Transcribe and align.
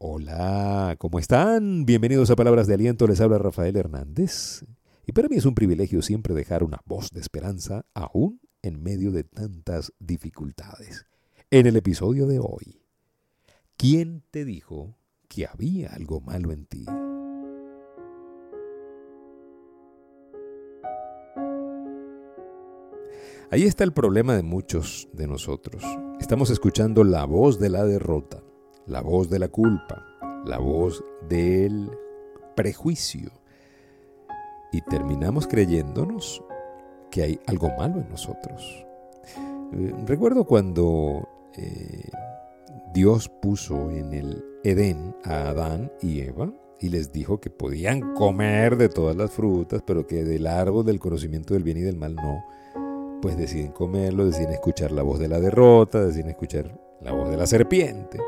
Hola, 0.00 0.94
¿cómo 1.00 1.18
están? 1.18 1.84
Bienvenidos 1.84 2.30
a 2.30 2.36
Palabras 2.36 2.68
de 2.68 2.74
Aliento, 2.74 3.08
les 3.08 3.20
habla 3.20 3.36
Rafael 3.36 3.76
Hernández. 3.76 4.64
Y 5.04 5.10
para 5.10 5.26
mí 5.26 5.34
es 5.34 5.44
un 5.44 5.56
privilegio 5.56 6.02
siempre 6.02 6.34
dejar 6.34 6.62
una 6.62 6.80
voz 6.84 7.10
de 7.10 7.18
esperanza, 7.18 7.84
aún 7.94 8.40
en 8.62 8.80
medio 8.80 9.10
de 9.10 9.24
tantas 9.24 9.92
dificultades. 9.98 11.04
En 11.50 11.66
el 11.66 11.74
episodio 11.76 12.28
de 12.28 12.38
hoy, 12.38 12.80
¿quién 13.76 14.22
te 14.30 14.44
dijo 14.44 14.94
que 15.26 15.48
había 15.48 15.88
algo 15.88 16.20
malo 16.20 16.52
en 16.52 16.66
ti? 16.66 16.86
Ahí 23.50 23.64
está 23.64 23.82
el 23.82 23.92
problema 23.92 24.36
de 24.36 24.44
muchos 24.44 25.08
de 25.12 25.26
nosotros. 25.26 25.82
Estamos 26.20 26.50
escuchando 26.50 27.02
la 27.02 27.24
voz 27.24 27.58
de 27.58 27.70
la 27.70 27.84
derrota, 27.84 28.44
la 28.88 29.02
voz 29.02 29.30
de 29.30 29.38
la 29.38 29.48
culpa, 29.48 30.04
la 30.44 30.58
voz 30.58 31.04
del 31.28 31.90
prejuicio. 32.56 33.30
Y 34.72 34.80
terminamos 34.82 35.46
creyéndonos 35.46 36.42
que 37.10 37.22
hay 37.22 37.40
algo 37.46 37.70
malo 37.78 38.00
en 38.00 38.08
nosotros. 38.08 38.84
Eh, 39.72 39.94
recuerdo 40.06 40.44
cuando 40.44 41.28
eh, 41.56 42.08
Dios 42.92 43.28
puso 43.28 43.90
en 43.90 44.12
el 44.12 44.44
Edén 44.64 45.14
a 45.24 45.48
Adán 45.48 45.92
y 46.02 46.20
Eva 46.20 46.52
y 46.80 46.88
les 46.88 47.12
dijo 47.12 47.40
que 47.40 47.50
podían 47.50 48.14
comer 48.14 48.76
de 48.76 48.88
todas 48.88 49.16
las 49.16 49.30
frutas, 49.30 49.82
pero 49.86 50.06
que 50.06 50.24
del 50.24 50.46
árbol 50.46 50.84
del 50.84 51.00
conocimiento 51.00 51.54
del 51.54 51.64
bien 51.64 51.78
y 51.78 51.82
del 51.82 51.96
mal 51.96 52.14
no 52.14 52.44
pues 53.20 53.36
deciden 53.36 53.72
comerlo, 53.72 54.26
deciden 54.26 54.52
escuchar 54.52 54.92
la 54.92 55.02
voz 55.02 55.18
de 55.18 55.28
la 55.28 55.40
derrota, 55.40 56.04
deciden 56.04 56.30
escuchar 56.30 56.78
la 57.00 57.12
voz 57.12 57.30
de 57.30 57.36
la 57.36 57.46
serpiente. 57.46 58.18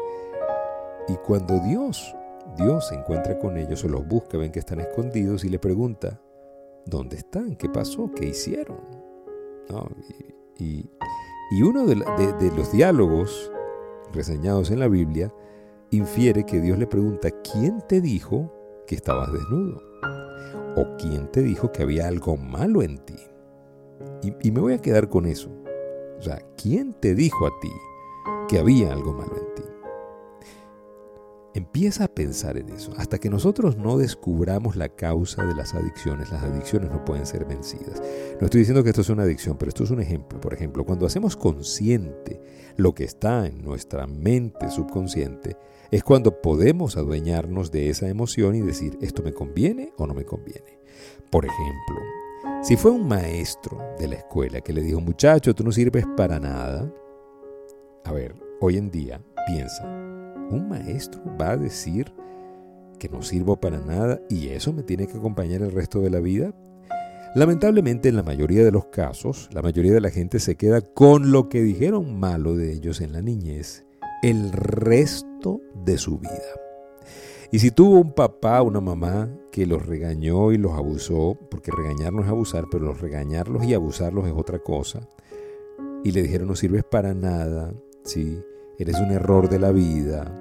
Y 1.11 1.17
cuando 1.17 1.59
Dios, 1.59 2.15
Dios 2.57 2.87
se 2.89 2.95
encuentra 2.95 3.37
con 3.39 3.57
ellos 3.57 3.85
o 3.85 3.89
los 3.89 4.07
busca, 4.07 4.39
ven 4.39 4.53
que 4.53 4.61
están 4.61 4.81
escondidos 4.81 5.45
y 5.45 5.49
le 5.49 5.59
pregunta, 5.59 6.21
¿dónde 6.87 7.17
están? 7.17 7.57
¿Qué 7.57 7.69
pasó? 7.69 8.11
¿Qué 8.15 8.27
hicieron? 8.27 8.79
Y, 10.59 10.89
uno 11.63 11.85
de, 11.85 11.97
de 11.97 12.57
los 12.57 12.71
diálogos 12.71 13.51
reseñados 14.13 14.71
en 14.71 14.79
la 14.79 14.89
Biblia 14.89 15.33
infiere 15.91 16.47
que 16.47 16.61
Dios 16.61 16.79
le 16.79 16.87
pregunta, 16.87 17.29
¿quién 17.43 17.83
te 17.89 18.01
dijo 18.01 18.53
que 18.87 18.95
estabas 18.95 19.33
desnudo? 19.33 19.83
¿O 20.77 20.97
quién 20.97 21.31
te 21.33 21.43
dijo 21.43 21.73
que 21.73 21.83
había 21.83 22.07
algo 22.07 22.37
malo 22.37 22.83
en 22.83 22.99
ti? 22.99 23.17
Y, 24.23 24.51
me 24.53 24.61
voy 24.61 24.75
a 24.75 24.81
quedar 24.81 25.09
con 25.09 25.27
eso. 25.27 25.51
O 26.19 26.23
sea, 26.23 26.39
¿quién 26.57 26.93
te 26.95 27.15
dijo 27.15 27.47
a 27.47 27.51
ti 27.61 27.73
que 28.49 28.59
había 28.59 28.93
algo 28.93 29.13
malo 29.13 29.37
en 29.37 29.55
ti? 29.55 29.63
Empieza 31.53 32.05
a 32.05 32.09
pensar 32.09 32.57
en 32.57 32.69
eso. 32.69 32.93
Hasta 32.97 33.19
que 33.19 33.29
nosotros 33.29 33.77
no 33.77 33.99
descubramos 33.99 34.77
la 34.77 34.89
causa 34.89 35.45
de 35.45 35.55
las 35.55 35.75
adicciones, 35.75 36.31
las 36.31 36.45
adicciones 36.45 36.91
no 36.91 37.05
pueden 37.05 37.27
ser 37.27 37.45
vencidas. 37.45 38.01
No 38.41 38.45
estoy 38.45 38.61
diciendo 38.61 38.85
que 38.85 38.91
esto 38.91 39.01
es 39.01 39.09
una 39.09 39.25
adicción, 39.25 39.57
pero 39.59 39.71
esto 39.71 39.83
es 39.83 39.91
un 39.91 40.01
ejemplo. 40.01 40.41
Por 40.41 40.55
ejemplo, 40.55 40.85
cuando 40.85 41.07
hacemos 41.07 41.37
consciente 41.37 42.41
lo 42.77 42.95
que 42.95 43.03
está 43.05 43.47
en 43.47 43.63
nuestra 43.63 44.07
mente 44.07 44.71
subconsciente, 44.71 45.57
es 45.91 46.05
cuando 46.05 46.41
podemos 46.41 46.97
adueñarnos 46.97 47.73
de 47.73 47.91
esa 47.91 48.09
emoción 48.09 48.55
y 48.55 48.61
decir, 48.61 48.97
¿esto 49.01 49.23
me 49.23 49.33
conviene 49.33 49.93
o 49.97 50.07
no 50.07 50.15
me 50.15 50.25
conviene? 50.25 50.79
Por 51.31 51.45
ejemplo, 51.45 51.97
si 52.63 52.77
fue 52.77 52.93
un 52.93 53.09
maestro 53.09 53.79
de 53.99 54.07
la 54.07 54.17
escuela 54.17 54.61
que 54.61 54.73
le 54.73 54.83
dijo, 54.83 55.01
muchacho, 55.01 55.53
tú 55.53 55.65
no 55.65 55.73
sirves 55.73 56.07
para 56.17 56.39
nada, 56.39 56.93
a 58.05 58.13
ver, 58.13 58.37
hoy 58.61 58.77
en 58.77 58.91
día 58.91 59.21
piensa, 59.47 60.10
un 60.51 60.69
maestro 60.69 61.21
va 61.41 61.53
a 61.53 61.57
decir 61.57 62.13
que 62.99 63.09
no 63.09 63.23
sirvo 63.23 63.57
para 63.57 63.79
nada 63.79 64.21
y 64.29 64.49
eso 64.49 64.73
me 64.73 64.83
tiene 64.83 65.07
que 65.07 65.17
acompañar 65.17 65.63
el 65.63 65.73
resto 65.73 66.01
de 66.01 66.11
la 66.11 66.21
vida. 66.21 66.53
Lamentablemente 67.35 68.09
en 68.09 68.17
la 68.17 68.23
mayoría 68.23 68.65
de 68.65 68.73
los 68.73 68.87
casos, 68.87 69.49
la 69.53 69.63
mayoría 69.63 69.93
de 69.93 70.01
la 70.01 70.11
gente 70.11 70.41
se 70.41 70.57
queda 70.57 70.81
con 70.81 71.33
lo 71.33 71.49
que 71.49 71.63
dijeron 71.63 72.19
malo 72.19 72.57
de 72.57 72.73
ellos 72.73 73.01
en 73.01 73.13
la 73.13 73.23
niñez 73.23 73.87
el 74.23 74.53
resto 74.53 75.61
de 75.85 75.97
su 75.97 76.19
vida. 76.19 76.31
Y 77.53 77.59
si 77.59 77.71
tuvo 77.71 78.01
un 78.01 78.13
papá, 78.13 78.63
una 78.63 78.81
mamá 78.81 79.29
que 79.51 79.67
los 79.67 79.85
regañó 79.85 80.53
y 80.53 80.59
los 80.59 80.73
abusó, 80.73 81.37
porque 81.51 81.73
regañar 81.73 82.13
no 82.13 82.23
es 82.23 82.29
abusar, 82.29 82.67
pero 82.71 82.85
los 82.85 83.01
regañarlos 83.01 83.65
y 83.65 83.75
abusarlos 83.75 84.27
es 84.27 84.35
otra 84.37 84.61
cosa, 84.61 85.09
y 86.05 86.13
le 86.13 86.23
dijeron 86.23 86.49
no 86.49 86.55
sirves 86.55 86.85
para 86.85 87.15
nada, 87.15 87.75
¿sí? 88.05 88.41
Eres 88.83 88.99
un 89.01 89.11
error 89.11 89.49
de 89.49 89.59
la 89.59 89.73
vida, 89.73 90.33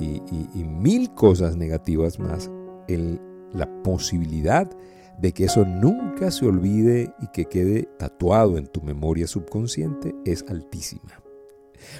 y, 0.00 0.20
mil 0.64 1.12
cosas 1.14 1.56
negativas 1.56 2.20
más, 2.20 2.50
el, 2.86 3.20
la 3.52 3.66
posibilidad 3.82 4.70
de 5.18 5.32
que 5.32 5.46
eso 5.46 5.64
nunca 5.64 6.30
se 6.30 6.46
olvide 6.46 7.12
y 7.20 7.26
que 7.32 7.46
quede 7.46 7.88
tatuado 7.98 8.58
en 8.58 8.68
tu 8.68 8.80
memoria 8.80 9.26
subconsciente 9.26 10.14
es 10.24 10.44
altísima. 10.48 11.20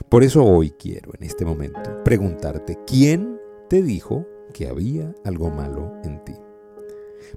Por 0.09 0.23
eso 0.23 0.45
hoy 0.45 0.71
quiero, 0.71 1.13
en 1.19 1.25
este 1.25 1.45
momento, 1.45 2.05
preguntarte, 2.05 2.79
¿quién 2.87 3.39
te 3.69 3.83
dijo 3.83 4.27
que 4.53 4.69
había 4.69 5.15
algo 5.25 5.51
malo 5.51 5.93
en 6.05 6.25
ti. 6.25 6.35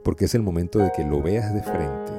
Porque 0.03 0.25
es 0.25 0.35
el 0.35 0.41
momento 0.41 0.79
de 0.79 0.91
que 0.95 1.03
lo 1.03 1.21
veas 1.21 1.53
de 1.53 1.63
frente 1.63 2.13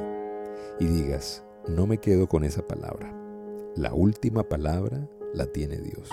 y 0.80 0.86
digas, 0.86 1.44
no 1.68 1.86
me 1.86 1.98
quedo 1.98 2.28
con 2.28 2.44
esa 2.44 2.66
palabra. 2.66 3.14
La 3.74 3.94
última 3.94 4.42
palabra 4.42 5.08
la 5.34 5.46
tiene 5.46 5.78
Dios. 5.78 6.08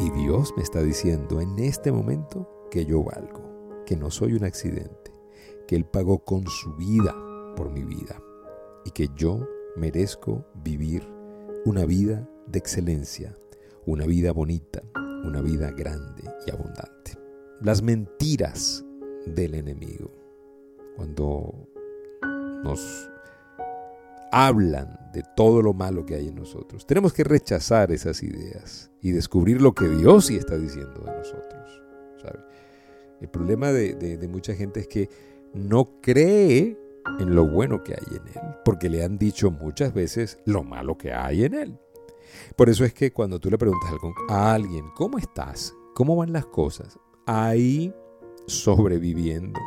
Y 0.00 0.10
Dios 0.10 0.52
me 0.56 0.62
está 0.62 0.82
diciendo 0.82 1.40
en 1.40 1.58
este 1.58 1.90
momento 1.90 2.48
que 2.70 2.84
yo 2.84 3.02
valgo, 3.02 3.82
que 3.84 3.96
no 3.96 4.10
soy 4.10 4.34
un 4.34 4.44
accidente, 4.44 5.12
que 5.66 5.76
Él 5.76 5.84
pagó 5.84 6.24
con 6.24 6.46
su 6.46 6.74
vida 6.74 7.14
por 7.56 7.70
mi 7.70 7.82
vida 7.82 8.22
y 8.84 8.90
que 8.92 9.08
yo 9.16 9.46
merezco 9.76 10.46
vivir 10.62 11.06
una 11.64 11.84
vida 11.84 12.28
de 12.46 12.58
excelencia, 12.58 13.36
una 13.86 14.06
vida 14.06 14.32
bonita, 14.32 14.82
una 15.24 15.40
vida 15.40 15.70
grande 15.72 16.22
y 16.46 16.50
abundante. 16.50 17.18
Las 17.60 17.82
mentiras 17.82 18.84
del 19.26 19.54
enemigo, 19.54 20.12
cuando 20.96 21.68
nos 22.62 23.10
hablan 24.32 24.98
de 25.12 25.22
todo 25.36 25.62
lo 25.62 25.72
malo 25.72 26.04
que 26.04 26.14
hay 26.14 26.28
en 26.28 26.34
nosotros, 26.34 26.86
tenemos 26.86 27.12
que 27.12 27.24
rechazar 27.24 27.92
esas 27.92 28.22
ideas 28.22 28.90
y 29.00 29.12
descubrir 29.12 29.60
lo 29.60 29.72
que 29.72 29.88
Dios 29.88 30.26
sí 30.26 30.36
está 30.36 30.56
diciendo 30.56 31.00
de 31.04 31.16
nosotros. 31.16 31.82
El 33.20 33.28
problema 33.28 33.72
de, 33.72 33.94
de 33.94 34.28
mucha 34.28 34.54
gente 34.54 34.78
es 34.78 34.86
que 34.86 35.08
no 35.52 36.00
cree 36.00 36.78
en 37.18 37.34
lo 37.34 37.46
bueno 37.46 37.82
que 37.82 37.94
hay 37.94 38.16
en 38.16 38.28
Él, 38.28 38.54
porque 38.64 38.88
le 38.88 39.04
han 39.04 39.18
dicho 39.18 39.50
muchas 39.50 39.92
veces 39.92 40.38
lo 40.44 40.62
malo 40.62 40.96
que 40.96 41.12
hay 41.12 41.44
en 41.44 41.54
Él. 41.54 41.78
Por 42.56 42.68
eso 42.68 42.84
es 42.84 42.92
que 42.92 43.12
cuando 43.12 43.40
tú 43.40 43.50
le 43.50 43.58
preguntas 43.58 43.90
a 44.28 44.54
alguien, 44.54 44.84
¿cómo 44.94 45.18
estás? 45.18 45.74
¿Cómo 45.94 46.16
van 46.16 46.32
las 46.32 46.46
cosas? 46.46 46.98
Ahí 47.26 47.92
sobreviviendo. 48.46 49.58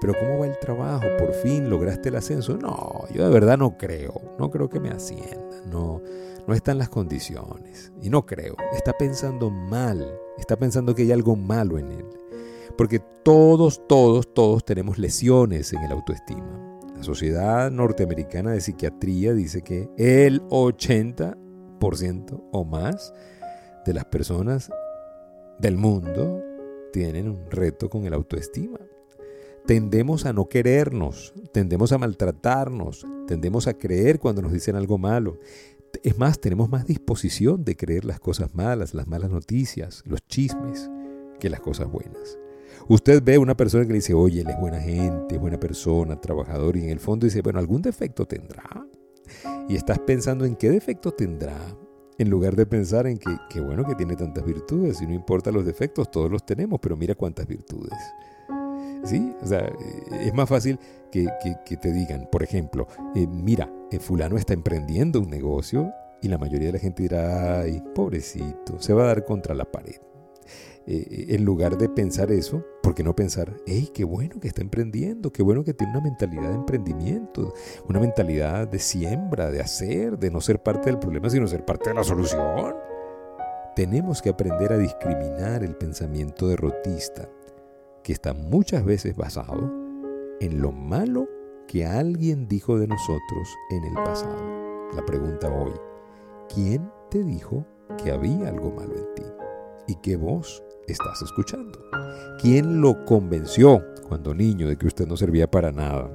Pero 0.00 0.14
¿cómo 0.18 0.38
va 0.38 0.46
el 0.46 0.58
trabajo? 0.58 1.06
¿Por 1.18 1.32
fin 1.32 1.68
lograste 1.68 2.08
el 2.08 2.16
ascenso? 2.16 2.56
No, 2.56 3.04
yo 3.12 3.24
de 3.24 3.30
verdad 3.32 3.58
no 3.58 3.76
creo. 3.76 4.20
No 4.38 4.50
creo 4.50 4.68
que 4.68 4.80
me 4.80 4.90
asciendan. 4.90 5.68
No, 5.70 6.00
no 6.46 6.54
están 6.54 6.78
las 6.78 6.88
condiciones. 6.88 7.92
Y 8.00 8.10
no 8.10 8.24
creo. 8.24 8.54
Está 8.72 8.92
pensando 8.92 9.50
mal. 9.50 10.06
Está 10.38 10.56
pensando 10.56 10.94
que 10.94 11.02
hay 11.02 11.12
algo 11.12 11.34
malo 11.34 11.78
en 11.78 11.90
él. 11.90 12.06
Porque 12.76 13.00
todos, 13.24 13.86
todos, 13.88 14.32
todos 14.32 14.64
tenemos 14.64 14.98
lesiones 14.98 15.72
en 15.72 15.82
el 15.82 15.90
autoestima. 15.90 16.80
La 16.96 17.02
Sociedad 17.02 17.70
Norteamericana 17.70 18.52
de 18.52 18.60
Psiquiatría 18.60 19.32
dice 19.34 19.62
que 19.62 19.88
el 19.96 20.42
80 20.50 21.36
o 22.52 22.64
más 22.64 23.12
de 23.86 23.94
las 23.94 24.04
personas 24.06 24.70
del 25.58 25.76
mundo 25.76 26.42
tienen 26.92 27.28
un 27.28 27.50
reto 27.50 27.88
con 27.88 28.04
el 28.04 28.14
autoestima. 28.14 28.78
Tendemos 29.68 30.24
a 30.24 30.32
no 30.32 30.48
querernos, 30.48 31.34
tendemos 31.52 31.92
a 31.92 31.98
maltratarnos, 31.98 33.06
tendemos 33.26 33.66
a 33.66 33.74
creer 33.74 34.18
cuando 34.18 34.40
nos 34.40 34.50
dicen 34.50 34.76
algo 34.76 34.96
malo. 34.96 35.40
Es 36.02 36.16
más, 36.16 36.40
tenemos 36.40 36.70
más 36.70 36.86
disposición 36.86 37.66
de 37.66 37.76
creer 37.76 38.06
las 38.06 38.18
cosas 38.18 38.54
malas, 38.54 38.94
las 38.94 39.06
malas 39.06 39.30
noticias, 39.30 40.02
los 40.06 40.26
chismes, 40.26 40.88
que 41.38 41.50
las 41.50 41.60
cosas 41.60 41.92
buenas. 41.92 42.38
Usted 42.88 43.22
ve 43.22 43.34
a 43.34 43.40
una 43.40 43.58
persona 43.58 43.84
que 43.84 43.92
le 43.92 43.98
dice, 43.98 44.14
oye, 44.14 44.40
él 44.40 44.48
es 44.48 44.58
buena 44.58 44.80
gente, 44.80 45.36
buena 45.36 45.60
persona, 45.60 46.18
trabajador, 46.18 46.78
y 46.78 46.84
en 46.84 46.88
el 46.88 46.98
fondo 46.98 47.26
dice, 47.26 47.42
bueno, 47.42 47.58
algún 47.58 47.82
defecto 47.82 48.24
tendrá 48.24 48.86
y 49.68 49.76
estás 49.76 49.98
pensando 49.98 50.46
en 50.46 50.56
qué 50.56 50.70
defecto 50.70 51.12
tendrá, 51.12 51.58
en 52.16 52.30
lugar 52.30 52.56
de 52.56 52.64
pensar 52.64 53.06
en 53.06 53.18
que, 53.18 53.36
qué 53.50 53.60
bueno 53.60 53.84
que 53.84 53.94
tiene 53.94 54.16
tantas 54.16 54.46
virtudes, 54.46 55.02
y 55.02 55.06
no 55.06 55.12
importa 55.12 55.52
los 55.52 55.66
defectos, 55.66 56.10
todos 56.10 56.30
los 56.30 56.46
tenemos, 56.46 56.80
pero 56.80 56.96
mira 56.96 57.14
cuántas 57.14 57.46
virtudes. 57.46 57.98
¿Sí? 59.04 59.34
O 59.42 59.46
sea, 59.46 59.60
eh, 59.60 60.26
es 60.26 60.34
más 60.34 60.48
fácil 60.48 60.78
que, 61.10 61.28
te 61.80 61.92
digan, 61.92 62.28
por 62.30 62.42
ejemplo, 62.42 62.86
eh, 63.14 63.26
mira, 63.26 63.70
el 63.90 64.00
fulano 64.00 64.36
está 64.36 64.52
emprendiendo 64.54 65.20
un 65.20 65.30
negocio 65.30 65.92
y 66.20 66.28
la 66.28 66.38
mayoría 66.38 66.68
de 66.68 66.72
la 66.74 66.78
gente 66.78 67.02
dirá, 67.04 67.60
ay, 67.60 67.82
pobrecito, 67.94 68.80
se 68.80 68.92
va 68.92 69.04
a 69.04 69.06
dar 69.06 69.24
contra 69.24 69.54
la 69.54 69.64
pared. 69.64 69.96
eh, 70.86 71.26
en 71.28 71.44
lugar 71.44 71.76
de 71.76 71.88
pensar 71.88 72.32
eso, 72.32 72.64
¿por 72.82 72.94
qué 72.94 73.02
no 73.02 73.14
pensar, 73.14 73.54
hey, 73.66 73.90
qué 73.92 74.04
bueno 74.04 74.40
que 74.40 74.48
está 74.48 74.62
emprendiendo, 74.62 75.30
qué 75.30 75.42
bueno 75.42 75.62
que 75.62 75.74
tiene 75.74 75.92
una 75.92 76.02
mentalidad 76.02 76.48
de 76.48 76.54
emprendimiento, 76.54 77.52
una 77.88 78.00
mentalidad 78.00 78.66
de 78.66 78.78
siembra, 78.78 79.50
de 79.50 79.60
hacer, 79.60 80.18
de 80.18 80.30
no 80.30 80.40
ser 80.40 80.62
parte 80.62 80.86
del 80.86 80.98
problema, 80.98 81.28
sino 81.28 81.46
ser 81.46 81.64
parte 81.66 81.90
de 81.90 81.96
la 81.96 82.04
solución? 82.04 82.74
Tenemos 83.76 84.22
que 84.22 84.30
aprender 84.30 84.72
a 84.72 84.78
discriminar 84.78 85.62
el 85.62 85.76
pensamiento 85.76 86.48
derrotista, 86.48 87.28
que 88.02 88.12
está 88.12 88.34
muchas 88.34 88.84
veces 88.84 89.16
basado 89.16 89.70
en 90.40 90.60
lo 90.60 90.72
malo 90.72 91.28
que 91.66 91.84
alguien 91.84 92.48
dijo 92.48 92.78
de 92.78 92.86
nosotros 92.86 93.56
en 93.70 93.84
el 93.84 93.94
pasado. 93.94 94.88
La 94.94 95.04
pregunta 95.04 95.48
hoy, 95.48 95.72
¿quién 96.52 96.90
te 97.10 97.22
dijo 97.22 97.64
que 98.02 98.10
había 98.10 98.48
algo 98.48 98.70
malo 98.70 98.94
en 98.96 99.14
ti 99.14 99.22
y 99.86 99.94
que 99.96 100.16
vos 100.16 100.62
estás 100.86 101.22
escuchando? 101.22 101.78
¿Quién 102.40 102.80
lo 102.80 103.04
convenció 103.04 103.84
cuando 104.08 104.34
niño 104.34 104.68
de 104.68 104.76
que 104.76 104.86
usted 104.86 105.06
no 105.06 105.16
servía 105.16 105.50
para 105.50 105.72
nada? 105.72 106.10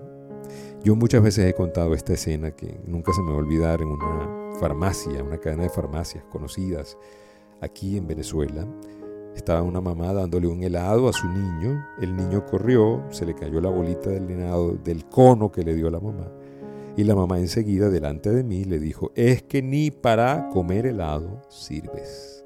Yo 0.83 0.95
muchas 0.95 1.21
veces 1.21 1.45
he 1.45 1.53
contado 1.53 1.93
esta 1.93 2.13
escena 2.13 2.51
que 2.51 2.81
nunca 2.85 3.13
se 3.13 3.21
me 3.21 3.29
va 3.29 3.35
a 3.35 3.39
olvidar 3.39 3.81
en 3.81 3.87
una 3.87 4.53
farmacia, 4.59 5.23
una 5.23 5.37
cadena 5.37 5.63
de 5.63 5.69
farmacias 5.69 6.23
conocidas 6.25 6.97
aquí 7.61 7.97
en 7.97 8.07
Venezuela. 8.07 8.67
Estaba 9.35 9.63
una 9.63 9.81
mamá 9.81 10.13
dándole 10.13 10.47
un 10.47 10.61
helado 10.63 11.09
a 11.09 11.13
su 11.13 11.27
niño. 11.27 11.83
El 11.99 12.15
niño 12.15 12.45
corrió, 12.45 13.03
se 13.09 13.25
le 13.25 13.33
cayó 13.33 13.59
la 13.59 13.69
bolita 13.69 14.09
del 14.09 14.29
helado, 14.29 14.77
del 14.83 15.05
cono 15.05 15.51
que 15.51 15.63
le 15.63 15.73
dio 15.73 15.89
la 15.89 15.99
mamá. 15.99 16.31
Y 16.95 17.03
la 17.03 17.15
mamá 17.15 17.39
enseguida, 17.39 17.89
delante 17.89 18.29
de 18.29 18.43
mí, 18.43 18.65
le 18.65 18.79
dijo, 18.79 19.11
es 19.15 19.41
que 19.41 19.63
ni 19.63 19.89
para 19.89 20.49
comer 20.49 20.85
helado 20.85 21.41
sirves. 21.49 22.45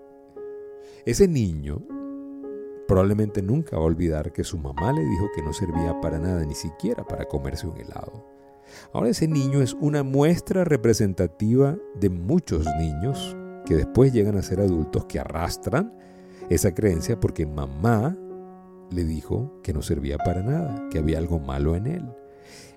Ese 1.05 1.27
niño 1.27 1.81
probablemente 2.87 3.41
nunca 3.41 3.75
va 3.75 3.83
a 3.83 3.87
olvidar 3.87 4.31
que 4.31 4.45
su 4.45 4.57
mamá 4.57 4.93
le 4.93 5.01
dijo 5.01 5.27
que 5.35 5.43
no 5.43 5.51
servía 5.51 5.99
para 5.99 6.17
nada, 6.17 6.45
ni 6.45 6.55
siquiera 6.55 7.05
para 7.05 7.25
comerse 7.25 7.67
un 7.67 7.77
helado. 7.77 8.25
Ahora 8.93 9.09
ese 9.09 9.27
niño 9.27 9.61
es 9.61 9.73
una 9.79 10.03
muestra 10.03 10.63
representativa 10.63 11.77
de 11.99 12.09
muchos 12.09 12.65
niños 12.79 13.35
que 13.65 13.75
después 13.75 14.13
llegan 14.13 14.37
a 14.37 14.41
ser 14.41 14.61
adultos 14.61 15.05
que 15.05 15.19
arrastran 15.19 15.93
esa 16.49 16.73
creencia 16.73 17.19
porque 17.19 17.45
mamá 17.45 18.17
le 18.89 19.03
dijo 19.03 19.59
que 19.63 19.73
no 19.73 19.81
servía 19.81 20.17
para 20.17 20.41
nada, 20.41 20.87
que 20.89 20.99
había 20.99 21.17
algo 21.17 21.39
malo 21.39 21.75
en 21.75 21.87
él. 21.87 22.05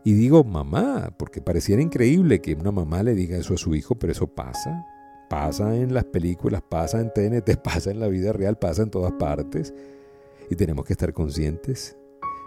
Y 0.03 0.15
digo 0.15 0.45
mamá, 0.45 1.15
porque 1.19 1.41
pareciera 1.41 1.83
increíble 1.83 2.41
que 2.41 2.55
una 2.55 2.73
mamá 2.73 3.03
le 3.03 3.15
diga 3.15 3.37
eso 3.37 3.55
a 3.55 3.59
su 3.59 3.75
hijo, 3.75 3.97
pero 3.97 4.13
eso 4.13 4.27
pasa. 4.27 4.87
Pasa 5.29 5.77
en 5.77 5.95
las 5.95 6.05
películas, 6.05 6.63
pasa 6.69 7.01
en 7.01 7.13
TNT, 7.13 7.57
pasa 7.63 7.91
en 7.91 8.01
la 8.01 8.09
vida 8.09 8.33
real, 8.33 8.59
pasa 8.59 8.83
en 8.83 8.91
todas 8.91 9.13
partes. 9.13 9.75
Y 10.49 10.57
tenemos 10.57 10.85
que 10.85 10.95
estar 10.95 11.13
conscientes 11.13 11.97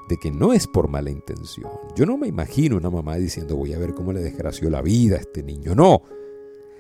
de 0.10 0.18
que 0.18 0.32
no 0.32 0.52
es 0.52 0.68
por 0.68 0.90
mala 0.90 1.10
intención. 1.10 1.72
Yo 1.96 2.06
no 2.06 2.18
me 2.18 2.28
imagino 2.28 2.76
una 2.76 2.90
mamá 2.90 3.16
diciendo 3.16 3.56
voy 3.56 3.74
a 3.74 3.80
ver 3.80 3.94
cómo 3.94 4.12
le 4.12 4.22
desgració 4.22 4.70
la 4.70 4.82
vida 4.82 5.16
a 5.16 5.20
este 5.20 5.44
niño. 5.44 5.76
No, 5.76 6.02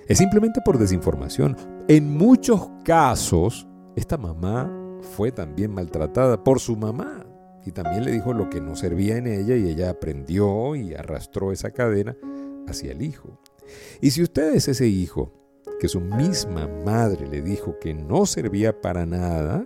es 0.07 0.18
simplemente 0.18 0.60
por 0.66 0.78
desinformación. 0.78 1.56
En 1.88 2.10
muchos 2.10 2.69
casos, 2.84 3.68
esta 3.95 4.18
mamá 4.18 4.72
fue 5.16 5.31
también 5.31 5.72
maltratada 5.72 6.44
por 6.44 6.60
su 6.60 6.75
mamá 6.75 7.25
y 7.66 7.72
también 7.72 8.06
le 8.06 8.12
dijo 8.12 8.34
lo 8.34 8.50
que 8.50 8.60
no 8.60 8.75
servía 8.75 9.18
en 9.18 9.28
ella 9.28 9.56
y 9.56 9.69
ella 9.69 9.90
aprendió 9.90 10.75
y 10.75 10.94
arrastró 10.94 11.51
esa 11.51 11.72
cadena 11.72 12.16
hacia 12.68 12.92
el 12.92 13.01
hijo. 13.01 13.40
Y 14.01 14.12
si 14.12 14.22
usted 14.22 14.56
es 14.56 14.68
ese 14.68 14.88
hijo 14.88 15.31
que 15.80 15.88
su 15.88 16.01
misma 16.01 16.68
madre 16.86 17.28
le 17.28 17.42
dijo 17.42 17.78
que 17.80 17.94
no 17.94 18.25
servía 18.25 18.81
para 18.81 19.06
nada, 19.06 19.66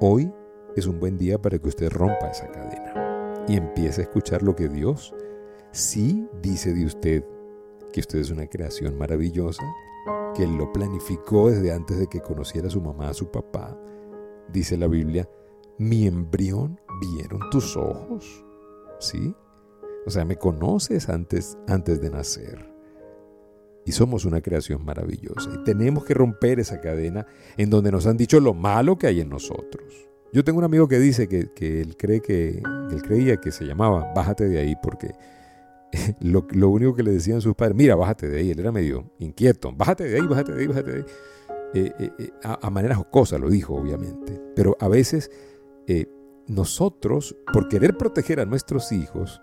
hoy 0.00 0.32
es 0.76 0.86
un 0.86 1.00
buen 1.00 1.16
día 1.16 1.40
para 1.40 1.58
que 1.58 1.68
usted 1.68 1.90
rompa 1.90 2.28
esa 2.28 2.50
cadena 2.50 3.44
y 3.48 3.56
empiece 3.56 4.02
a 4.02 4.04
escuchar 4.04 4.42
lo 4.42 4.54
que 4.54 4.68
Dios 4.68 5.14
sí 5.72 6.26
dice 6.42 6.72
de 6.72 6.84
usted, 6.84 7.24
que 7.92 8.00
usted 8.00 8.18
es 8.18 8.30
una 8.30 8.46
creación 8.46 8.96
maravillosa, 8.96 9.62
que 10.38 10.46
lo 10.46 10.72
planificó 10.72 11.50
desde 11.50 11.72
antes 11.72 11.98
de 11.98 12.06
que 12.06 12.20
conociera 12.20 12.68
a 12.68 12.70
su 12.70 12.80
mamá, 12.80 13.08
a 13.08 13.14
su 13.14 13.28
papá. 13.28 13.76
Dice 14.52 14.76
la 14.76 14.86
Biblia, 14.86 15.28
mi 15.78 16.06
embrión 16.06 16.80
vieron 17.00 17.40
tus 17.50 17.76
ojos. 17.76 18.44
¿Sí? 19.00 19.34
O 20.06 20.10
sea, 20.10 20.24
me 20.24 20.36
conoces 20.36 21.08
antes, 21.08 21.58
antes 21.66 22.00
de 22.00 22.10
nacer. 22.10 22.72
Y 23.84 23.90
somos 23.90 24.24
una 24.26 24.40
creación 24.40 24.84
maravillosa. 24.84 25.50
Y 25.52 25.64
tenemos 25.64 26.04
que 26.04 26.14
romper 26.14 26.60
esa 26.60 26.80
cadena 26.80 27.26
en 27.56 27.68
donde 27.68 27.90
nos 27.90 28.06
han 28.06 28.16
dicho 28.16 28.38
lo 28.38 28.54
malo 28.54 28.96
que 28.96 29.08
hay 29.08 29.20
en 29.20 29.30
nosotros. 29.30 30.08
Yo 30.32 30.44
tengo 30.44 30.60
un 30.60 30.64
amigo 30.64 30.86
que 30.86 31.00
dice 31.00 31.26
que, 31.26 31.80
él 31.80 31.96
cree 31.96 32.20
que, 32.20 32.62
que 32.88 32.94
él 32.94 33.02
creía 33.02 33.38
que 33.38 33.50
se 33.50 33.64
llamaba 33.64 34.12
Bájate 34.14 34.48
de 34.48 34.60
ahí 34.60 34.76
porque 34.80 35.14
lo, 36.20 36.68
único 36.68 36.94
que 36.94 37.02
le 37.02 37.12
decían 37.12 37.40
sus 37.40 37.54
padres, 37.54 37.76
mira, 37.76 37.94
bájate 37.94 38.28
de 38.28 38.38
ahí, 38.38 38.50
él 38.50 38.60
era 38.60 38.72
medio 38.72 39.10
inquieto, 39.18 39.72
bájate 39.72 40.04
de 40.04 40.16
ahí, 40.16 40.26
bájate 40.26 40.52
de 40.52 40.60
ahí, 40.60 40.66
bájate 40.66 40.90
de 40.90 40.96
ahí. 40.98 41.04
Eh, 41.74 41.92
eh, 41.98 42.10
eh, 42.18 42.30
a, 42.44 42.66
a, 42.66 42.70
manera 42.70 42.94
jocosa 42.94 43.36
lo 43.38 43.50
dijo, 43.50 43.74
obviamente, 43.74 44.40
pero 44.56 44.76
a 44.80 44.88
veces 44.88 45.30
nosotros, 46.46 47.36
por 47.52 47.68
querer 47.68 47.96
proteger 47.96 48.40
a 48.40 48.46
nuestros 48.46 48.92
hijos, 48.92 49.42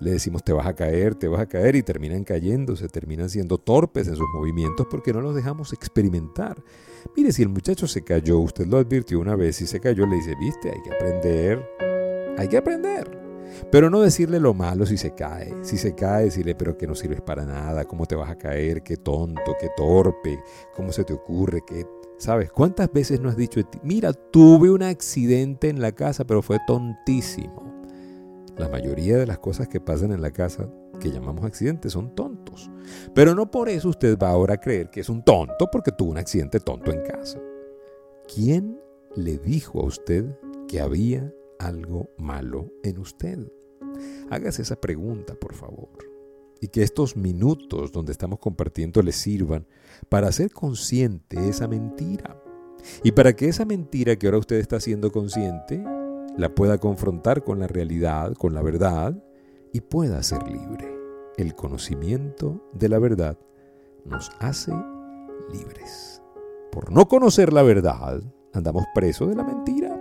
le 0.00 0.12
decimos 0.12 0.42
te 0.42 0.52
vas 0.52 0.66
a 0.66 0.74
caer, 0.74 1.14
te 1.14 1.28
vas 1.28 1.40
a 1.40 1.46
caer 1.46 1.76
y 1.76 1.82
terminan 1.82 2.24
cayéndose, 2.24 2.88
terminan 2.88 3.30
siendo 3.30 3.58
torpes 3.58 4.08
en 4.08 4.16
sus 4.16 4.26
movimientos 4.34 4.86
porque 4.90 5.12
no 5.12 5.20
los 5.20 5.34
dejamos 5.34 5.72
experimentar. 5.72 6.62
Mire, 7.16 7.32
si 7.32 7.42
el 7.42 7.48
muchacho 7.48 7.86
se 7.86 8.02
cayó, 8.02 8.38
usted 8.38 8.66
lo 8.66 8.78
advirtió 8.78 9.20
una 9.20 9.36
vez 9.36 9.60
y 9.60 9.66
se 9.66 9.80
cayó, 9.80 10.06
le 10.06 10.16
dice, 10.16 10.34
viste, 10.38 10.70
hay 10.70 10.82
que 10.82 10.94
aprender, 10.94 11.64
hay 12.38 12.48
que 12.48 12.56
aprender. 12.56 13.23
Pero 13.70 13.90
no 13.90 14.00
decirle 14.00 14.40
lo 14.40 14.54
malo 14.54 14.86
si 14.86 14.96
se 14.96 15.14
cae. 15.14 15.52
Si 15.62 15.76
se 15.76 15.94
cae, 15.94 16.24
decirle, 16.24 16.54
pero 16.54 16.76
que 16.76 16.86
no 16.86 16.94
sirves 16.94 17.20
para 17.20 17.44
nada, 17.44 17.84
cómo 17.84 18.06
te 18.06 18.14
vas 18.14 18.30
a 18.30 18.38
caer, 18.38 18.82
qué 18.82 18.96
tonto, 18.96 19.56
qué 19.60 19.70
torpe, 19.76 20.38
cómo 20.74 20.92
se 20.92 21.04
te 21.04 21.12
ocurre, 21.12 21.62
qué... 21.66 21.86
¿Sabes? 22.16 22.52
¿Cuántas 22.52 22.92
veces 22.92 23.20
no 23.20 23.28
has 23.28 23.36
dicho, 23.36 23.60
mira, 23.82 24.12
tuve 24.12 24.70
un 24.70 24.82
accidente 24.82 25.68
en 25.68 25.80
la 25.80 25.92
casa, 25.92 26.24
pero 26.24 26.42
fue 26.42 26.58
tontísimo? 26.66 27.74
La 28.56 28.68
mayoría 28.68 29.16
de 29.18 29.26
las 29.26 29.38
cosas 29.38 29.66
que 29.66 29.80
pasan 29.80 30.12
en 30.12 30.22
la 30.22 30.30
casa 30.30 30.68
que 31.00 31.10
llamamos 31.10 31.44
accidentes 31.44 31.92
son 31.92 32.14
tontos. 32.14 32.70
Pero 33.14 33.34
no 33.34 33.50
por 33.50 33.68
eso 33.68 33.88
usted 33.88 34.16
va 34.16 34.30
ahora 34.30 34.54
a 34.54 34.60
creer 34.60 34.90
que 34.90 35.00
es 35.00 35.08
un 35.08 35.24
tonto 35.24 35.68
porque 35.70 35.90
tuvo 35.90 36.12
un 36.12 36.18
accidente 36.18 36.60
tonto 36.60 36.92
en 36.92 37.02
casa. 37.02 37.40
¿Quién 38.32 38.80
le 39.16 39.38
dijo 39.38 39.80
a 39.80 39.84
usted 39.84 40.24
que 40.68 40.80
había 40.80 41.32
algo 41.58 42.10
malo 42.18 42.72
en 42.82 42.98
usted? 42.98 43.38
Hágase 44.30 44.62
esa 44.62 44.80
pregunta, 44.80 45.34
por 45.34 45.54
favor. 45.54 45.90
Y 46.60 46.68
que 46.68 46.82
estos 46.82 47.16
minutos 47.16 47.92
donde 47.92 48.12
estamos 48.12 48.38
compartiendo 48.38 49.02
le 49.02 49.12
sirvan 49.12 49.66
para 50.08 50.28
hacer 50.28 50.50
consciente 50.52 51.48
esa 51.48 51.68
mentira. 51.68 52.40
Y 53.02 53.12
para 53.12 53.34
que 53.34 53.48
esa 53.48 53.64
mentira 53.64 54.16
que 54.16 54.26
ahora 54.26 54.38
usted 54.38 54.56
está 54.56 54.76
haciendo 54.76 55.10
consciente 55.12 55.82
la 56.36 56.54
pueda 56.54 56.78
confrontar 56.78 57.44
con 57.44 57.60
la 57.60 57.66
realidad, 57.66 58.34
con 58.34 58.54
la 58.54 58.62
verdad, 58.62 59.16
y 59.72 59.80
pueda 59.80 60.22
ser 60.22 60.42
libre. 60.48 60.92
El 61.36 61.54
conocimiento 61.54 62.68
de 62.72 62.88
la 62.88 62.98
verdad 62.98 63.38
nos 64.04 64.30
hace 64.40 64.72
libres. 65.52 66.22
Por 66.72 66.92
no 66.92 67.06
conocer 67.06 67.52
la 67.52 67.62
verdad, 67.62 68.20
andamos 68.52 68.84
presos 68.94 69.28
de 69.28 69.36
la 69.36 69.44
mentira. 69.44 69.93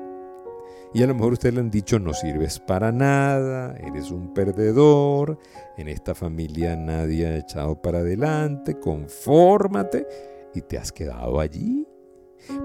Y 0.93 1.01
a 1.01 1.07
lo 1.07 1.15
mejor 1.15 1.33
usted 1.33 1.53
le 1.53 1.59
han 1.59 1.71
dicho, 1.71 1.97
no 1.97 2.13
sirves 2.13 2.59
para 2.59 2.91
nada, 2.91 3.75
eres 3.77 4.11
un 4.11 4.31
perdedor, 4.33 5.39
en 5.75 5.87
esta 5.87 6.13
familia 6.13 6.75
nadie 6.75 7.25
ha 7.25 7.37
echado 7.37 7.81
para 7.81 7.99
adelante, 7.99 8.79
confórmate 8.79 10.05
y 10.53 10.61
te 10.61 10.77
has 10.77 10.91
quedado 10.91 11.39
allí. 11.39 11.87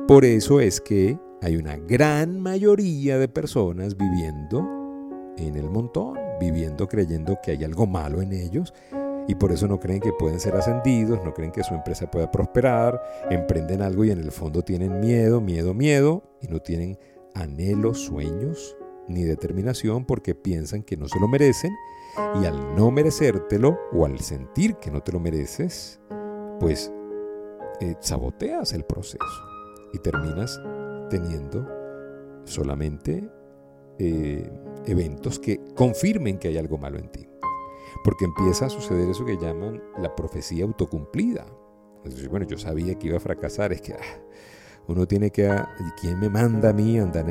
Por 0.07 0.27
eso 0.27 0.61
es 0.61 0.81
que 0.81 1.19
hay 1.41 1.57
una 1.57 1.77
gran 1.77 2.39
mayoría 2.39 3.17
de 3.19 3.29
personas 3.29 3.97
viviendo 3.97 4.67
en 5.39 5.57
el 5.57 5.71
montón, 5.71 6.19
viviendo 6.39 6.87
creyendo 6.87 7.39
que 7.43 7.53
hay 7.53 7.65
algo 7.65 7.87
malo 7.87 8.21
en 8.21 8.33
ellos 8.33 8.75
y 9.29 9.35
por 9.35 9.53
eso 9.53 9.69
no 9.69 9.79
creen 9.79 10.01
que 10.01 10.13
pueden 10.13 10.41
ser 10.41 10.57
ascendidos, 10.57 11.23
no 11.25 11.33
creen 11.33 11.53
que 11.53 11.63
su 11.63 11.75
empresa 11.75 12.11
pueda 12.11 12.31
prosperar, 12.31 13.01
emprenden 13.31 13.83
algo 13.83 14.05
y 14.05 14.11
en 14.11 14.19
el 14.19 14.33
fondo 14.33 14.63
tienen 14.63 15.01
miedo, 15.01 15.41
miedo, 15.41 15.75
miedo 15.75 16.23
y 16.41 16.49
no 16.49 16.61
tienen 16.61 16.99
anhelos, 17.35 18.01
sueños 18.01 18.77
ni 19.09 19.25
determinación 19.25 20.05
porque 20.05 20.35
piensan 20.35 20.83
que 20.83 20.97
no 20.97 21.09
se 21.09 21.19
lo 21.19 21.29
merecen 21.29 21.75
y 22.41 22.47
al 22.47 22.77
no 22.77 22.91
merecértelo 22.91 23.79
o 23.93 24.05
al 24.05 24.19
sentir 24.21 24.77
que 24.77 24.91
no 24.91 25.03
te 25.03 25.13
lo 25.13 25.21
mereces, 25.21 26.01
pues 26.61 26.93
eh, 27.81 27.97
saboteas 28.01 28.73
el 28.73 28.85
proceso 28.85 29.25
y 29.93 29.99
terminas 29.99 30.61
teniendo 31.11 31.67
solamente 32.45 33.29
eh, 33.99 34.51
eventos 34.87 35.39
que 35.39 35.61
confirmen 35.75 36.39
que 36.39 36.49
hay 36.49 36.59
algo 36.59 36.79
malo 36.79 36.99
en 36.99 37.11
ti. 37.11 37.29
Porque 38.05 38.27
empieza 38.27 38.67
a 38.67 38.71
suceder 38.71 39.09
eso 39.09 39.25
que 39.25 39.39
llaman 39.39 39.83
la 39.99 40.15
profecía 40.15 40.65
autocumplida. 40.65 41.47
bueno, 42.31 42.47
yo 42.47 42.59
sabía 42.59 42.99
que 42.99 43.09
iba 43.09 43.17
a 43.17 43.21
fracasar, 43.21 43.73
es 43.73 43.81
que... 43.81 43.95
Ah, 43.95 44.21
Uno 44.89 45.07
tiene 45.07 45.31
que, 45.31 45.55
¿quién 46.01 46.19
me 46.19 46.31
manda 46.31 46.71
a 46.71 46.73
mí 46.73 46.99
andar 46.99 47.27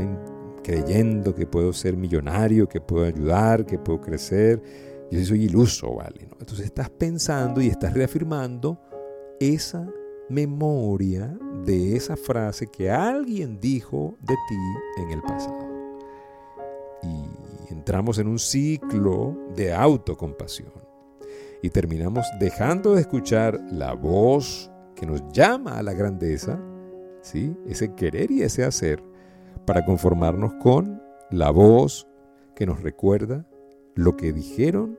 creyendo 0.63 1.33
que 1.33 1.47
puedo 1.47 1.73
ser 1.73 1.97
millonario, 1.97 2.69
que 2.69 2.79
puedo 2.79 3.05
ayudar, 3.05 3.65
que 3.65 3.79
puedo 3.79 3.99
crecer? 3.99 4.61
Yo 5.09 5.25
soy 5.25 5.45
iluso, 5.45 5.95
¿vale? 5.95 6.29
Entonces 6.39 6.65
estás 6.65 6.91
pensando 6.91 7.59
y 7.59 7.67
estás 7.67 7.93
reafirmando 7.93 8.79
esa 9.39 9.89
memoria 10.29 11.35
de 11.65 11.95
esa 11.95 12.15
frase 12.15 12.67
que 12.67 12.91
alguien 12.91 13.59
dijo 13.59 14.17
de 14.21 14.35
ti 14.47 15.01
en 15.01 15.11
el 15.11 15.21
pasado. 15.23 15.67
Y 17.01 17.73
entramos 17.73 18.19
en 18.19 18.27
un 18.27 18.37
ciclo 18.37 19.35
de 19.55 19.73
autocompasión. 19.73 20.73
Y 21.63 21.71
terminamos 21.71 22.27
dejando 22.39 22.93
de 22.93 23.01
escuchar 23.01 23.59
la 23.71 23.93
voz 23.93 24.69
que 24.95 25.07
nos 25.07 25.23
llama 25.31 25.79
a 25.79 25.83
la 25.83 25.93
grandeza 25.93 26.59
ese 27.33 27.93
querer 27.95 28.31
y 28.31 28.43
ese 28.43 28.63
hacer, 28.63 29.03
para 29.65 29.85
conformarnos 29.85 30.53
con 30.55 31.01
la 31.29 31.51
voz 31.51 32.07
que 32.55 32.65
nos 32.65 32.81
recuerda 32.81 33.45
lo 33.95 34.15
que 34.15 34.31
dijeron 34.31 34.97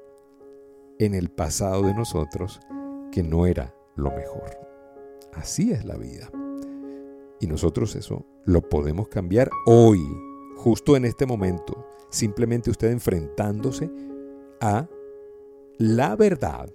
en 0.98 1.14
el 1.14 1.30
pasado 1.30 1.82
de 1.82 1.94
nosotros 1.94 2.60
que 3.12 3.22
no 3.22 3.46
era 3.46 3.74
lo 3.96 4.10
mejor. 4.10 4.50
Así 5.32 5.72
es 5.72 5.84
la 5.84 5.96
vida. 5.96 6.30
Y 7.40 7.46
nosotros 7.46 7.94
eso 7.96 8.26
lo 8.44 8.62
podemos 8.62 9.08
cambiar 9.08 9.48
hoy, 9.66 10.00
justo 10.56 10.96
en 10.96 11.04
este 11.04 11.26
momento. 11.26 11.86
Simplemente 12.10 12.70
usted 12.70 12.90
enfrentándose 12.90 13.90
a 14.60 14.88
la 15.78 16.16
verdad. 16.16 16.68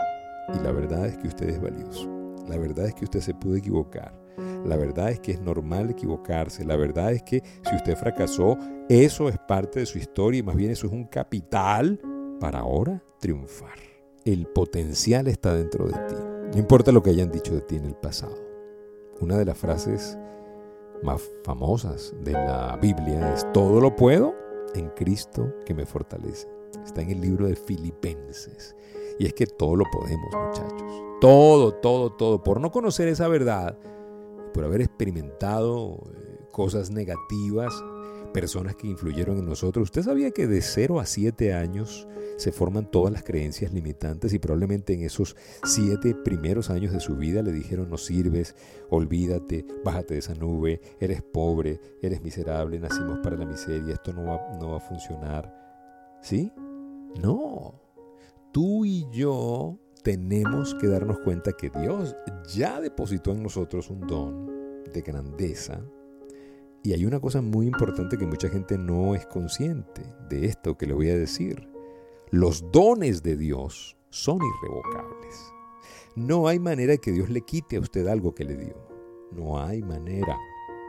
Y 0.54 0.64
la 0.64 0.72
verdad 0.72 1.08
es 1.08 1.18
que 1.18 1.28
usted 1.28 1.50
es 1.50 1.62
valioso. 1.62 2.10
La 2.48 2.58
verdad 2.58 2.86
es 2.86 2.94
que 2.96 3.06
usted 3.06 3.20
se 3.20 3.34
puede 3.34 3.60
equivocar. 3.60 4.23
La 4.66 4.78
verdad 4.78 5.10
es 5.10 5.20
que 5.20 5.34
es 5.34 5.42
normal 5.42 5.90
equivocarse. 5.90 6.64
La 6.64 6.76
verdad 6.76 7.12
es 7.12 7.24
que 7.24 7.44
si 7.70 7.76
usted 7.76 7.96
fracasó, 7.96 8.58
eso 8.90 9.30
es 9.30 9.38
parte 9.38 9.80
de 9.80 9.86
su 9.86 9.98
historia 9.98 10.40
y 10.40 10.44
más 10.44 10.56
bien 10.56 10.72
eso 10.72 10.88
es 10.88 10.94
un 10.94 11.06
capital 11.06 12.00
para 12.40 12.60
ahora 12.60 13.04
triunfar. 13.20 13.78
El 14.26 14.48
potencial 14.48 15.28
está 15.28 15.54
dentro 15.54 15.88
de 15.88 15.94
ti. 15.94 16.16
No 16.54 16.60
importa 16.60 16.92
lo 16.92 17.04
que 17.04 17.10
hayan 17.10 17.32
dicho 17.32 17.54
de 17.54 17.62
ti 17.62 17.76
en 17.76 17.86
el 17.86 17.96
pasado. 17.96 18.38
Una 19.20 19.38
de 19.38 19.46
las 19.46 19.58
frases 19.58 20.18
más 21.04 21.22
famosas 21.44 22.14
de 22.24 22.32
la 22.32 22.78
Biblia 22.82 23.34
es, 23.34 23.46
todo 23.52 23.82
lo 23.82 23.96
puedo 23.96 24.34
en 24.76 24.90
Cristo 24.90 25.54
que 25.66 25.74
me 25.74 25.86
fortalece. 25.86 26.48
Está 26.86 27.02
en 27.02 27.12
el 27.12 27.22
libro 27.22 27.48
de 27.48 27.56
Filipenses. 27.56 28.76
Y 29.20 29.26
es 29.26 29.34
que 29.34 29.46
todo 29.46 29.76
lo 29.76 29.86
podemos, 29.92 30.34
muchachos. 30.34 31.04
Todo, 31.22 31.74
todo, 31.76 32.12
todo. 32.14 32.44
Por 32.44 32.60
no 32.60 32.72
conocer 32.72 33.08
esa 33.08 33.28
verdad, 33.28 33.78
por 34.54 34.64
haber 34.64 34.82
experimentado 34.82 36.12
eh, 36.16 36.46
cosas 36.52 36.92
negativas, 36.92 37.74
personas 38.34 38.76
que 38.76 38.88
influyeron 38.88 39.38
en 39.38 39.46
nosotros. 39.46 39.84
¿Usted 39.86 40.04
sabía 40.04 40.32
que 40.32 40.48
de 40.48 40.62
0 40.62 41.00
a 41.00 41.06
7 41.06 41.54
años 41.54 42.08
se 42.38 42.52
forman 42.52 42.90
todas 42.90 43.14
las 43.14 43.24
creencias 43.24 43.72
limitantes 43.72 44.34
y 44.34 44.40
probablemente 44.40 44.94
en 44.94 45.04
esos 45.04 45.36
7 45.64 46.16
primeros 46.24 46.70
años 46.70 46.92
de 46.92 47.00
su 47.00 47.16
vida 47.16 47.42
le 47.42 47.52
dijeron 47.52 47.90
no 47.90 47.98
sirves, 47.98 48.56
olvídate, 48.90 49.66
bájate 49.84 50.16
de 50.16 50.20
esa 50.20 50.34
nube, 50.34 50.82
eres 51.00 51.22
pobre, 51.22 51.80
eres 52.02 52.22
miserable, 52.22 52.80
nacimos 52.80 53.20
para 53.20 53.38
la 53.38 53.46
miseria, 53.46 53.94
esto 53.94 54.14
no 54.14 54.26
va, 54.26 54.58
no 54.60 54.72
va 54.72 54.78
a 54.78 54.82
funcionar? 54.82 55.54
¿Sí? 56.22 56.52
No. 57.22 57.80
Tú 58.52 58.86
y 58.86 59.08
yo 59.12 59.80
tenemos 60.04 60.76
que 60.76 60.88
darnos 60.88 61.20
cuenta 61.20 61.54
que 61.54 61.70
Dios 61.70 62.16
ya 62.54 62.82
depositó 62.82 63.32
en 63.32 63.42
nosotros 63.42 63.90
un 63.90 64.02
don 64.02 64.84
de 64.94 65.02
grandeza. 65.02 65.82
Y 66.84 66.92
hay 66.92 67.06
una 67.06 67.22
cosa 67.22 67.42
muy 67.42 67.68
importante 67.68 68.18
que 68.18 68.26
mucha 68.26 68.50
gente 68.50 68.78
no 68.78 69.16
es 69.16 69.26
consciente 69.26 70.04
de 70.30 70.46
esto 70.46 70.78
que 70.78 70.86
le 70.86 70.94
voy 70.94 71.10
a 71.10 71.18
decir. 71.18 71.70
Los 72.30 72.70
dones 72.72 73.24
de 73.24 73.38
Dios 73.38 73.98
son 74.10 74.40
irrevocables. 74.42 75.54
No 76.16 76.48
hay 76.50 76.60
manera 76.60 76.98
que 76.98 77.14
Dios 77.14 77.30
le 77.30 77.42
quite 77.42 77.78
a 77.78 77.80
usted 77.80 78.06
algo 78.08 78.36
que 78.36 78.44
le 78.44 78.58
dio. 78.58 78.76
No 79.32 79.60
hay 79.60 79.82
manera. 79.82 80.38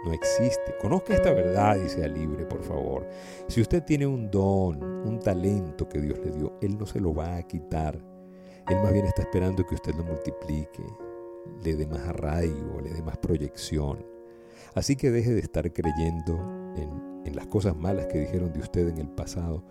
No 0.04 0.12
existe. 0.12 0.74
Conozca 0.82 1.14
esta 1.14 1.32
verdad 1.32 1.76
y 1.76 1.88
sea 1.88 2.08
libre, 2.08 2.44
por 2.44 2.62
favor. 2.64 3.06
Si 3.46 3.60
usted 3.60 3.84
tiene 3.84 4.06
un 4.06 4.30
don, 4.30 4.82
un 4.82 5.20
talento 5.20 5.88
que 5.88 6.00
Dios 6.00 6.18
le 6.18 6.32
dio, 6.32 6.58
Él 6.60 6.76
no 6.76 6.84
se 6.84 7.00
lo 7.00 7.14
va 7.14 7.36
a 7.36 7.42
quitar 7.44 8.13
él 8.68 8.80
más 8.82 8.92
bien 8.92 9.06
está 9.06 9.22
esperando 9.22 9.66
que 9.66 9.74
usted 9.74 9.94
lo 9.94 10.04
multiplique, 10.04 10.84
le 11.62 11.76
dé 11.76 11.86
más 11.86 12.00
arraigo, 12.00 12.80
le 12.80 12.90
dé 12.90 13.02
más 13.02 13.18
proyección. 13.18 14.04
Así 14.74 14.96
que 14.96 15.10
deje 15.10 15.32
de 15.34 15.40
estar 15.40 15.70
creyendo 15.72 16.34
en, 16.76 17.22
en 17.26 17.36
las 17.36 17.46
cosas 17.46 17.76
malas 17.76 18.06
que 18.06 18.18
dijeron 18.18 18.52
de 18.52 18.60
usted 18.60 18.88
en 18.88 18.98
el 18.98 19.08
pasado 19.08 19.62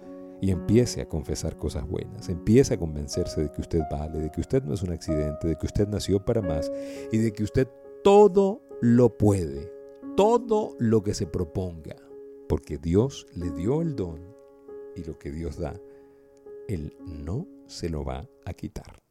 y 0.41 0.51
empiece 0.51 1.01
a 1.01 1.07
confesar 1.07 1.57
cosas 1.57 1.87
buenas, 1.87 2.29
empiece 2.29 2.73
a 2.73 2.77
convencerse 2.77 3.41
de 3.41 3.51
que 3.51 3.61
usted 3.61 3.81
vale, 3.89 4.19
de 4.19 4.29
que 4.29 4.41
usted 4.41 4.61
no 4.63 4.73
es 4.73 4.83
un 4.83 4.91
accidente, 4.91 5.47
de 5.47 5.55
que 5.55 5.65
usted 5.65 5.87
nació 5.87 6.23
para 6.23 6.41
más 6.41 6.71
y 7.11 7.17
de 7.17 7.31
que 7.31 7.43
usted 7.43 7.67
todo 8.03 8.61
lo 8.81 9.17
puede, 9.17 9.71
todo 10.17 10.75
lo 10.79 11.01
que 11.01 11.13
se 11.13 11.27
proponga, 11.27 11.95
porque 12.49 12.77
Dios 12.77 13.25
le 13.33 13.51
dio 13.51 13.81
el 13.81 13.95
don 13.95 14.19
y 14.95 15.03
lo 15.03 15.17
que 15.17 15.31
Dios 15.31 15.57
da, 15.57 15.79
Él 16.67 16.95
no 17.05 17.47
se 17.67 17.89
lo 17.89 18.03
va 18.03 18.27
a 18.45 18.53
quitar. 18.53 19.02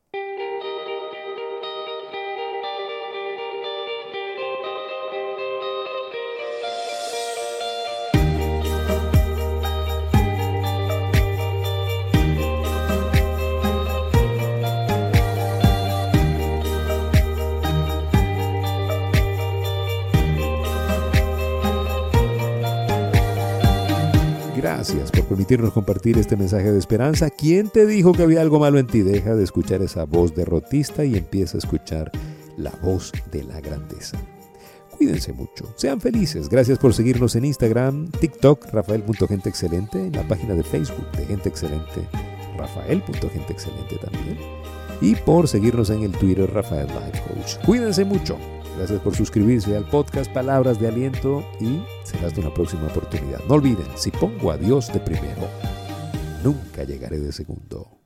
Gracias 24.82 25.12
por 25.12 25.26
permitirnos 25.26 25.72
compartir 25.72 26.18
este 26.18 26.36
mensaje 26.36 26.72
de 26.72 26.78
esperanza. 26.80 27.30
¿Quién 27.30 27.68
te 27.68 27.86
dijo 27.86 28.12
que 28.12 28.24
había 28.24 28.40
algo 28.40 28.58
malo 28.58 28.80
en 28.80 28.88
ti? 28.88 29.02
Deja 29.02 29.36
de 29.36 29.44
escuchar 29.44 29.80
esa 29.80 30.06
voz 30.06 30.34
derrotista 30.34 31.04
y 31.04 31.16
empieza 31.16 31.56
a 31.56 31.60
escuchar 31.60 32.10
la 32.56 32.72
voz 32.82 33.12
de 33.30 33.44
la 33.44 33.60
grandeza. 33.60 34.18
Cuídense 34.90 35.32
mucho, 35.34 35.72
sean 35.76 36.00
felices. 36.00 36.48
Gracias 36.48 36.78
por 36.78 36.94
seguirnos 36.94 37.36
en 37.36 37.44
Instagram, 37.44 38.10
TikTok, 38.10 38.72
Rafael.genteexcelente, 38.72 40.06
en 40.06 40.16
la 40.16 40.26
página 40.26 40.54
de 40.54 40.64
Facebook 40.64 41.08
de 41.12 41.26
Gente 41.26 41.48
Excelente, 41.48 42.08
Rafael.genteexcelente 42.58 43.98
también. 43.98 44.36
Y 45.02 45.16
por 45.16 45.48
seguirnos 45.48 45.90
en 45.90 46.04
el 46.04 46.12
Twitter, 46.12 46.48
Rafael 46.50 46.86
Life 46.86 47.22
Coach. 47.26 47.66
Cuídense 47.66 48.04
mucho. 48.04 48.38
Gracias 48.78 49.00
por 49.00 49.14
suscribirse 49.14 49.76
al 49.76 49.84
podcast 49.84 50.32
Palabras 50.32 50.80
de 50.80 50.88
Aliento 50.88 51.44
y 51.60 51.82
será 52.04 52.28
hasta 52.28 52.40
una 52.40 52.54
próxima 52.54 52.86
oportunidad. 52.86 53.40
No 53.48 53.54
olviden, 53.54 53.86
si 53.96 54.10
pongo 54.12 54.52
a 54.52 54.56
Dios 54.56 54.92
de 54.92 55.00
primero, 55.00 55.48
nunca 56.42 56.84
llegaré 56.84 57.18
de 57.18 57.32
segundo. 57.32 58.01